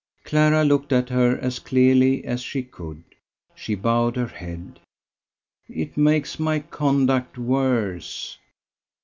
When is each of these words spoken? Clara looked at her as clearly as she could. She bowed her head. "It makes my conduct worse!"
Clara 0.23 0.63
looked 0.65 0.91
at 0.91 1.09
her 1.09 1.37
as 1.37 1.59
clearly 1.59 2.25
as 2.25 2.41
she 2.41 2.63
could. 2.63 3.03
She 3.53 3.75
bowed 3.75 4.15
her 4.15 4.25
head. 4.29 4.79
"It 5.69 5.95
makes 5.95 6.39
my 6.39 6.57
conduct 6.57 7.37
worse!" 7.37 8.35